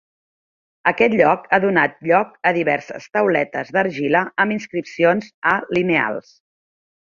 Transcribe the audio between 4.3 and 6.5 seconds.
amb inscripcions A lineals.